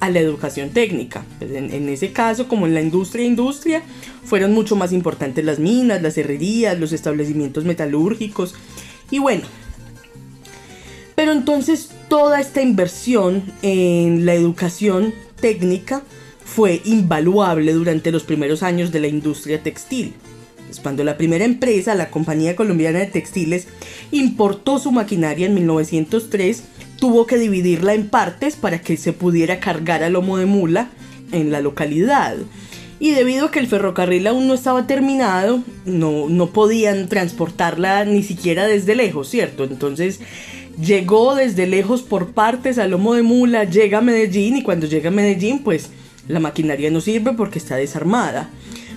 a 0.00 0.10
la 0.10 0.20
educación 0.20 0.70
técnica. 0.70 1.24
Pues 1.38 1.52
en, 1.52 1.88
ese 1.88 2.12
caso, 2.12 2.46
como 2.48 2.66
en 2.66 2.74
la 2.74 2.82
industria 2.82 3.24
industria, 3.24 3.82
fueron 4.24 4.52
mucho 4.52 4.76
más 4.76 4.92
importantes 4.92 5.44
las 5.44 5.58
minas, 5.58 6.02
las 6.02 6.18
herrerías, 6.18 6.78
los 6.78 6.92
establecimientos 6.92 7.64
metalúrgicos 7.64 8.54
y 9.10 9.18
bueno. 9.18 9.44
Pero 11.14 11.32
entonces 11.32 11.90
toda 12.08 12.40
esta 12.40 12.60
inversión 12.60 13.44
en 13.62 14.26
la 14.26 14.34
educación 14.34 15.14
técnica 15.40 16.02
fue 16.44 16.82
invaluable 16.84 17.72
durante 17.72 18.12
los 18.12 18.24
primeros 18.24 18.62
años 18.62 18.92
de 18.92 19.00
la 19.00 19.08
industria 19.08 19.62
textil 19.62 20.14
cuando 20.80 21.04
la 21.04 21.16
primera 21.16 21.44
empresa, 21.44 21.94
la 21.94 22.10
Compañía 22.10 22.56
Colombiana 22.56 23.00
de 23.00 23.06
Textiles, 23.06 23.66
importó 24.10 24.78
su 24.78 24.92
maquinaria 24.92 25.46
en 25.46 25.54
1903, 25.54 26.64
tuvo 26.98 27.26
que 27.26 27.38
dividirla 27.38 27.94
en 27.94 28.08
partes 28.08 28.56
para 28.56 28.80
que 28.80 28.96
se 28.96 29.12
pudiera 29.12 29.60
cargar 29.60 30.02
a 30.02 30.10
lomo 30.10 30.38
de 30.38 30.46
mula 30.46 30.90
en 31.32 31.50
la 31.50 31.60
localidad. 31.60 32.36
Y 33.00 33.10
debido 33.10 33.46
a 33.46 33.50
que 33.50 33.58
el 33.58 33.66
ferrocarril 33.66 34.26
aún 34.26 34.46
no 34.46 34.54
estaba 34.54 34.86
terminado, 34.86 35.62
no, 35.84 36.28
no 36.28 36.50
podían 36.50 37.08
transportarla 37.08 38.04
ni 38.04 38.22
siquiera 38.22 38.66
desde 38.66 38.94
lejos, 38.94 39.28
¿cierto? 39.28 39.64
Entonces 39.64 40.20
llegó 40.80 41.34
desde 41.34 41.66
lejos 41.66 42.02
por 42.02 42.32
partes 42.32 42.78
a 42.78 42.86
lomo 42.86 43.14
de 43.14 43.22
mula, 43.22 43.64
llega 43.64 43.98
a 43.98 44.00
Medellín 44.00 44.56
y 44.56 44.62
cuando 44.62 44.86
llega 44.86 45.08
a 45.08 45.12
Medellín 45.12 45.60
pues 45.60 45.90
la 46.28 46.40
maquinaria 46.40 46.90
no 46.90 47.00
sirve 47.00 47.32
porque 47.32 47.58
está 47.58 47.76
desarmada. 47.76 48.48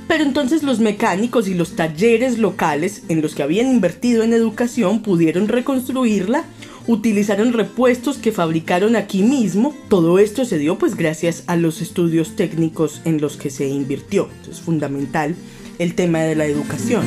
Pero 0.07 0.23
entonces 0.23 0.63
los 0.63 0.79
mecánicos 0.79 1.47
y 1.47 1.53
los 1.53 1.75
talleres 1.75 2.37
locales 2.37 3.03
en 3.09 3.21
los 3.21 3.35
que 3.35 3.43
habían 3.43 3.69
invertido 3.69 4.23
en 4.23 4.33
educación 4.33 5.01
pudieron 5.01 5.49
reconstruirla, 5.49 6.45
utilizaron 6.87 7.51
repuestos 7.51 8.17
que 8.17 8.31
fabricaron 8.31 8.95
aquí 8.95 9.21
mismo. 9.21 9.75
Todo 9.89 10.17
esto 10.19 10.45
se 10.45 10.57
dio 10.57 10.77
pues 10.77 10.95
gracias 10.95 11.43
a 11.47 11.57
los 11.57 11.81
estudios 11.81 12.35
técnicos 12.37 13.01
en 13.03 13.19
los 13.19 13.35
que 13.35 13.49
se 13.49 13.67
invirtió. 13.67 14.29
es 14.49 14.61
fundamental 14.61 15.35
el 15.77 15.93
tema 15.93 16.19
de 16.19 16.35
la 16.35 16.45
educación. 16.45 17.03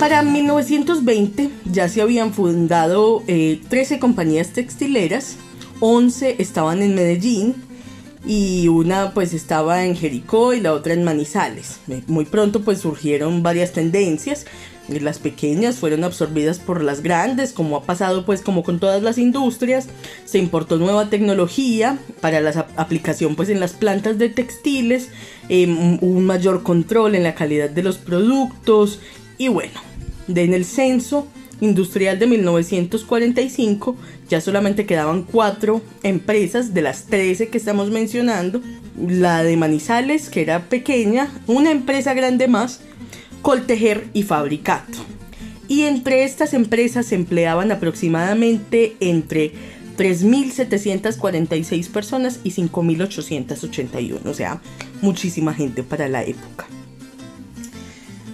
Para 0.00 0.22
1920 0.22 1.50
ya 1.72 1.88
se 1.88 2.02
habían 2.02 2.32
fundado 2.32 3.22
13 3.26 3.60
eh, 3.94 3.98
compañías 3.98 4.50
textileras, 4.50 5.36
11 5.80 6.36
estaban 6.38 6.82
en 6.82 6.94
Medellín, 6.94 7.54
y 8.26 8.66
una 8.66 9.14
pues 9.14 9.32
estaba 9.32 9.84
en 9.84 9.94
Jericó 9.94 10.52
y 10.52 10.60
la 10.60 10.72
otra 10.72 10.94
en 10.94 11.04
Manizales. 11.04 11.78
Muy 12.08 12.24
pronto 12.24 12.62
pues 12.62 12.80
surgieron 12.80 13.42
varias 13.42 13.72
tendencias. 13.72 14.46
Las 14.88 15.18
pequeñas 15.18 15.76
fueron 15.76 16.04
absorbidas 16.04 16.58
por 16.58 16.82
las 16.82 17.02
grandes, 17.02 17.52
como 17.52 17.76
ha 17.76 17.82
pasado 17.82 18.24
pues 18.24 18.40
como 18.40 18.62
con 18.62 18.78
todas 18.78 19.02
las 19.02 19.18
industrias. 19.18 19.88
Se 20.24 20.38
importó 20.38 20.76
nueva 20.76 21.08
tecnología 21.08 21.98
para 22.20 22.40
la 22.40 22.66
aplicación 22.76 23.36
pues 23.36 23.48
en 23.48 23.60
las 23.60 23.72
plantas 23.72 24.18
de 24.18 24.28
textiles, 24.28 25.08
em, 25.48 25.98
un 26.00 26.24
mayor 26.26 26.62
control 26.62 27.14
en 27.14 27.22
la 27.22 27.34
calidad 27.34 27.70
de 27.70 27.82
los 27.82 27.98
productos 27.98 29.00
y 29.38 29.48
bueno, 29.48 29.80
en 30.28 30.54
el 30.54 30.64
censo 30.64 31.28
industrial 31.60 32.18
de 32.18 32.26
1945 32.26 33.96
ya 34.28 34.40
solamente 34.40 34.86
quedaban 34.86 35.22
cuatro 35.22 35.82
empresas 36.02 36.74
de 36.74 36.82
las 36.82 37.04
13 37.06 37.48
que 37.48 37.58
estamos 37.58 37.90
mencionando. 37.90 38.60
La 39.08 39.42
de 39.42 39.56
Manizales, 39.56 40.30
que 40.30 40.42
era 40.42 40.68
pequeña, 40.68 41.30
una 41.46 41.70
empresa 41.70 42.14
grande 42.14 42.48
más, 42.48 42.80
Coltejer 43.42 44.08
y 44.14 44.22
Fabricato. 44.22 44.98
Y 45.68 45.82
entre 45.82 46.24
estas 46.24 46.54
empresas 46.54 47.06
se 47.06 47.14
empleaban 47.14 47.72
aproximadamente 47.72 48.96
entre 49.00 49.52
3.746 49.96 51.88
personas 51.90 52.40
y 52.44 52.52
5.881, 52.52 54.24
o 54.24 54.34
sea, 54.34 54.60
muchísima 55.02 55.54
gente 55.54 55.82
para 55.82 56.08
la 56.08 56.22
época. 56.22 56.66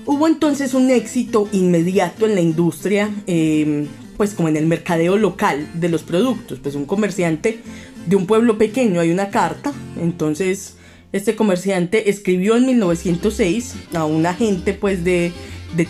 Hubo 0.04 0.26
entonces 0.26 0.74
un 0.74 0.90
éxito 0.90 1.48
inmediato 1.52 2.26
en 2.26 2.34
la 2.34 2.40
industria, 2.40 3.10
em, 3.28 3.86
pues 4.16 4.34
como 4.34 4.48
en 4.48 4.56
el 4.56 4.66
mercadeo 4.66 5.16
local 5.16 5.68
de 5.74 5.88
los 5.88 6.02
productos. 6.02 6.58
Pues 6.58 6.74
un 6.74 6.86
comerciante 6.86 7.60
de 8.06 8.16
un 8.16 8.26
pueblo 8.26 8.58
pequeño 8.58 9.00
hay 9.00 9.10
una 9.10 9.30
carta, 9.30 9.72
entonces 10.00 10.76
este 11.12 11.36
comerciante 11.36 12.10
escribió 12.10 12.56
en 12.56 12.66
1906 12.66 13.74
a 13.94 14.04
un 14.04 14.26
agente 14.26 14.74
pues 14.74 15.04
de, 15.04 15.32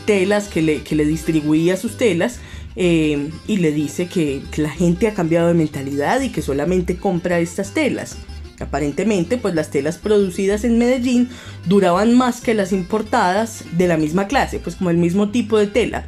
telas 0.05 0.49
que 0.49 0.61
le, 0.61 0.83
que 0.83 0.95
le, 0.95 1.07
distribuía 1.07 1.77
sus 1.79 1.97
telas 1.97 2.39
em, 2.77 3.31
y 3.47 3.59
le 3.59 3.73
dice 3.73 4.09
que, 4.09 4.43
que 4.51 4.63
la 4.63 4.71
gente 4.71 5.09
ha 5.09 5.15
cambiado 5.15 5.49
de 5.49 5.55
mentalidad 5.55 6.21
y 6.21 6.31
que 6.31 6.43
solamente 6.43 6.97
compra 6.97 7.41
estas 7.41 7.73
telas. 7.73 8.19
Aparentemente, 8.63 9.39
pues 9.39 9.55
las 9.55 9.71
telas 9.71 9.99
producidas 9.99 10.65
en 10.65 10.79
Medellín 10.79 11.29
duraban 11.67 12.17
más 12.17 12.41
que 12.41 12.55
las 12.55 12.73
importadas 12.73 13.65
de 13.73 13.89
la 13.89 13.97
misma 13.97 14.27
clase, 14.27 14.59
pues 14.59 14.77
como 14.77 14.91
el 14.91 14.97
mismo 14.97 15.31
tipo 15.31 15.59
de 15.59 15.67
tela. 15.67 16.07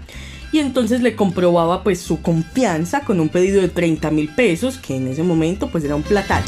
y 0.52 0.60
entonces 0.60 1.00
le 1.00 1.16
comprobaba 1.16 1.82
pues 1.82 2.00
su 2.00 2.22
confianza 2.22 3.00
con 3.00 3.18
un 3.18 3.28
pedido 3.28 3.60
de 3.60 3.68
30 3.68 4.10
mil 4.12 4.28
pesos, 4.28 4.78
que 4.78 4.96
en 4.96 5.08
ese 5.08 5.24
momento 5.24 5.68
pues 5.68 5.82
era 5.82 5.96
un 5.96 6.02
platal. 6.02 6.44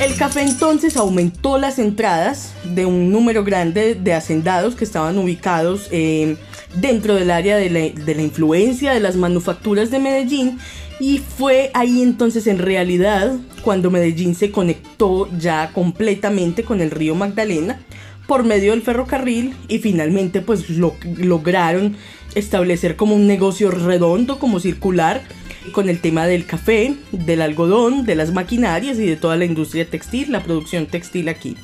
El 0.00 0.14
café 0.14 0.42
entonces 0.42 0.96
aumentó 0.96 1.58
las 1.58 1.80
entradas 1.80 2.52
de 2.62 2.86
un 2.86 3.10
número 3.10 3.42
grande 3.42 3.96
de 3.96 4.14
hacendados 4.14 4.76
que 4.76 4.84
estaban 4.84 5.18
ubicados 5.18 5.88
eh, 5.90 6.36
dentro 6.74 7.14
del 7.14 7.30
área 7.30 7.56
de 7.56 7.70
la, 7.70 7.80
de 7.80 8.14
la 8.14 8.22
influencia 8.22 8.92
de 8.92 9.00
las 9.00 9.16
manufacturas 9.16 9.90
de 9.90 9.98
Medellín 9.98 10.58
y 11.00 11.18
fue 11.18 11.70
ahí 11.74 12.02
entonces 12.02 12.46
en 12.46 12.58
realidad 12.58 13.36
cuando 13.62 13.90
Medellín 13.90 14.34
se 14.34 14.50
conectó 14.50 15.28
ya 15.38 15.70
completamente 15.72 16.64
con 16.64 16.80
el 16.80 16.90
río 16.90 17.14
Magdalena 17.14 17.80
por 18.26 18.44
medio 18.44 18.72
del 18.72 18.82
ferrocarril 18.82 19.56
y 19.68 19.78
finalmente 19.78 20.40
pues 20.42 20.68
lo, 20.68 20.94
lograron 21.16 21.96
establecer 22.34 22.96
como 22.96 23.14
un 23.14 23.26
negocio 23.26 23.70
redondo, 23.70 24.38
como 24.38 24.60
circular, 24.60 25.22
con 25.72 25.88
el 25.88 26.00
tema 26.00 26.26
del 26.26 26.46
café, 26.46 26.94
del 27.12 27.42
algodón, 27.42 28.04
de 28.04 28.14
las 28.14 28.32
maquinarias 28.32 28.98
y 28.98 29.06
de 29.06 29.16
toda 29.16 29.36
la 29.36 29.44
industria 29.44 29.88
textil, 29.88 30.32
la 30.32 30.42
producción 30.42 30.86
textil 30.86 31.28
aquí. 31.28 31.56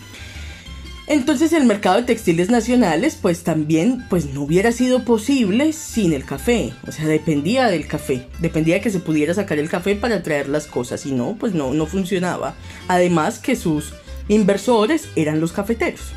Entonces 1.06 1.52
el 1.52 1.64
mercado 1.64 1.96
de 1.96 2.04
textiles 2.04 2.48
nacionales 2.48 3.18
pues 3.20 3.42
también 3.42 4.06
pues 4.08 4.32
no 4.32 4.42
hubiera 4.42 4.72
sido 4.72 5.04
posible 5.04 5.74
sin 5.74 6.14
el 6.14 6.24
café, 6.24 6.72
o 6.86 6.92
sea, 6.92 7.06
dependía 7.06 7.66
del 7.66 7.86
café, 7.86 8.26
dependía 8.40 8.76
de 8.76 8.80
que 8.80 8.90
se 8.90 9.00
pudiera 9.00 9.34
sacar 9.34 9.58
el 9.58 9.68
café 9.68 9.96
para 9.96 10.22
traer 10.22 10.48
las 10.48 10.66
cosas, 10.66 11.04
y 11.04 11.12
no, 11.12 11.36
pues 11.38 11.52
no, 11.52 11.74
no 11.74 11.84
funcionaba. 11.84 12.54
Además 12.88 13.38
que 13.38 13.54
sus 13.54 13.92
inversores 14.28 15.08
eran 15.14 15.40
los 15.40 15.52
cafeteros. 15.52 16.12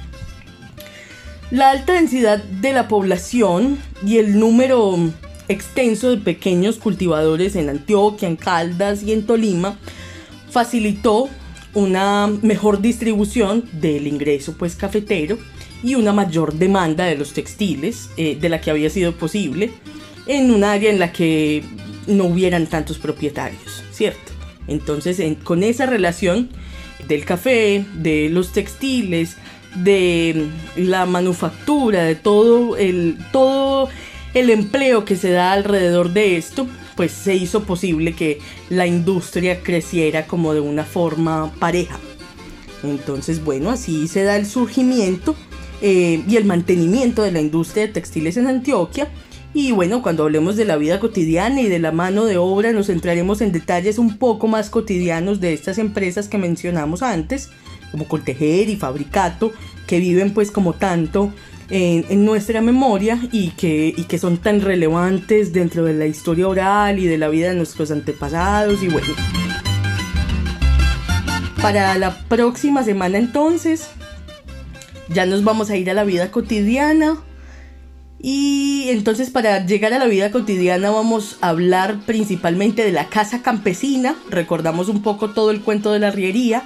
La 1.52 1.72
alta 1.72 1.94
densidad 1.94 2.42
de 2.44 2.72
la 2.72 2.88
población 2.88 3.78
y 4.06 4.18
el 4.18 4.40
número 4.40 4.98
extenso 5.50 6.12
de 6.12 6.18
pequeños 6.18 6.78
cultivadores 6.78 7.56
en 7.56 7.70
Antioquia, 7.70 8.28
en 8.28 8.36
Caldas 8.38 9.04
y 9.04 9.14
en 9.14 9.26
Tolima 9.26 9.78
facilitó 10.50 11.30
una 11.74 12.28
mejor 12.42 12.82
distribución 12.82 13.64
del 13.74 14.08
ingreso 14.08 14.56
pues 14.58 14.76
cafetero 14.76 15.38
y 15.84 15.96
una 15.96 16.14
mayor 16.14 16.54
demanda 16.54 17.06
de 17.06 17.16
los 17.16 17.34
textiles 17.34 18.10
eh, 18.18 18.38
de 18.40 18.50
la 18.50 18.62
que 18.62 18.72
había 18.72 18.90
sido 18.90 19.14
posible 19.14 19.72
en 20.26 20.52
un 20.52 20.64
área 20.64 20.90
en 20.90 21.00
la 21.00 21.12
que 21.12 21.64
no 22.08 22.26
hubieran 22.26 22.68
tantos 22.68 22.98
propietarios, 22.98 23.84
¿cierto? 23.92 24.32
Entonces 24.68 25.22
con 25.44 25.64
esa 25.64 25.86
relación 25.86 26.50
del 27.08 27.26
café, 27.26 27.86
de 27.94 28.30
los 28.30 28.52
textiles, 28.52 29.38
de 29.76 30.48
la 30.76 31.06
manufactura, 31.06 32.04
de 32.04 32.16
todo 32.16 32.76
el, 32.78 33.18
todo 33.32 33.90
el 34.40 34.50
empleo 34.50 35.06
que 35.06 35.16
se 35.16 35.32
da 35.32 35.52
alrededor 35.52 36.14
de 36.14 36.38
esto, 36.38 36.68
pues 36.96 37.12
se 37.12 37.36
hizo 37.36 37.64
posible 37.64 38.14
que 38.14 38.40
la 38.70 38.88
industria 38.88 39.62
creciera 39.62 40.28
como 40.28 40.54
de 40.54 40.60
una 40.60 40.84
forma 40.84 41.52
pareja. 41.60 42.00
Entonces, 42.84 43.44
bueno, 43.44 43.70
así 43.70 44.08
se 44.08 44.24
da 44.24 44.36
el 44.36 44.46
surgimiento 44.46 45.36
eh, 45.82 46.24
y 46.28 46.36
el 46.36 46.46
mantenimiento 46.46 47.24
de 47.24 47.32
la 47.32 47.42
industria 47.42 47.88
de 47.88 47.94
textiles 47.94 48.38
en 48.38 48.48
Antioquia. 48.48 49.10
Y 49.54 49.72
bueno, 49.72 50.04
cuando 50.04 50.24
hablemos 50.24 50.56
de 50.56 50.66
la 50.66 50.78
vida 50.78 51.00
cotidiana 51.00 51.62
y 51.62 51.68
de 51.68 51.80
la 51.80 51.92
mano 51.92 52.26
de 52.26 52.38
obra, 52.38 52.74
nos 52.74 52.88
centraremos 52.88 53.42
en 53.42 53.52
detalles 53.52 53.98
un 53.98 54.18
poco 54.18 54.48
más 54.48 54.70
cotidianos 54.70 55.40
de 55.40 55.54
estas 55.54 55.78
empresas 55.80 56.28
que 56.28 56.38
mencionamos 56.38 57.02
antes 57.02 57.50
como 57.92 58.08
Coltejer 58.08 58.70
y 58.70 58.76
Fabricato, 58.76 59.52
que 59.88 60.00
viven 60.00 60.34
pues 60.34 60.52
como 60.52 60.74
tanto 60.74 61.32
en, 61.70 62.26
nuestra 62.26 62.62
memoria 62.62 63.20
y 63.32 63.50
que, 63.52 63.94
y 63.96 64.04
que 64.04 64.18
son 64.18 64.38
tan 64.38 64.62
relevantes 64.62 65.54
dentro 65.54 65.84
de 65.86 65.94
la 65.94 66.06
historia 66.06 66.48
oral 66.48 67.00
y 67.00 67.06
de 67.06 67.18
la 67.18 67.28
vida 67.28 67.50
de 67.50 67.56
nuestros 67.56 67.92
antepasados 67.92 68.82
y 68.84 68.88
bueno. 68.88 69.08
Para 71.62 71.98
la 71.98 72.18
próxima 72.28 72.84
semana 72.84 73.18
entonces 73.18 73.90
ya 75.10 75.26
nos 75.26 75.44
vamos 75.44 75.70
a 75.70 75.78
ir 75.78 75.90
a 75.90 75.94
la 75.94 76.04
vida 76.04 76.32
cotidiana. 76.32 77.18
Y 78.20 78.88
entonces 78.90 79.30
para 79.30 79.64
llegar 79.66 79.94
a 79.94 80.00
la 80.00 80.06
vida 80.06 80.32
cotidiana 80.32 80.90
vamos 80.90 81.38
a 81.42 81.50
hablar 81.50 82.00
principalmente 82.06 82.84
de 82.84 82.92
la 82.92 83.10
casa 83.10 83.42
campesina. 83.44 84.16
Recordamos 84.30 84.90
un 84.90 85.02
poco 85.04 85.30
todo 85.30 85.52
el 85.52 85.62
cuento 85.62 85.92
de 85.92 86.00
la 86.00 86.12
riería 86.12 86.64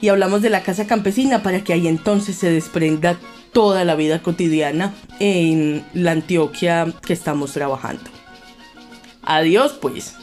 y 0.00 0.08
hablamos 0.08 0.42
de 0.42 0.50
la 0.50 0.62
casa 0.62 0.86
campesina 0.86 1.42
para 1.42 1.62
que 1.62 1.72
ahí 1.72 1.88
entonces 1.88 2.36
se 2.36 2.50
desprenda 2.50 3.18
toda 3.56 3.86
la 3.86 3.94
vida 3.94 4.22
cotidiana 4.22 4.92
en 5.18 5.82
la 5.94 6.10
Antioquia 6.10 6.92
que 7.06 7.14
estamos 7.14 7.52
trabajando. 7.52 8.02
Adiós 9.22 9.72
pues. 9.80 10.14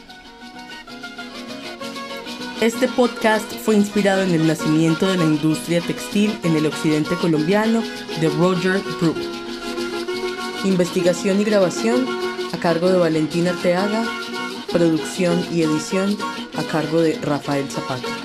Este 2.60 2.86
podcast 2.86 3.52
fue 3.52 3.74
inspirado 3.74 4.22
en 4.22 4.30
el 4.30 4.46
nacimiento 4.46 5.08
de 5.08 5.16
la 5.16 5.24
industria 5.24 5.80
textil 5.80 6.32
en 6.44 6.54
el 6.54 6.64
occidente 6.64 7.16
colombiano 7.16 7.82
de 8.20 8.28
Roger 8.28 8.80
Brook. 9.00 9.16
Investigación 10.64 11.40
y 11.40 11.44
grabación 11.44 12.06
a 12.52 12.58
cargo 12.58 12.88
de 12.88 12.98
Valentina 12.98 13.52
Teaga, 13.60 14.04
producción 14.70 15.44
y 15.52 15.62
edición 15.62 16.16
a 16.56 16.62
cargo 16.62 17.00
de 17.00 17.18
Rafael 17.18 17.68
Zapata. 17.68 18.23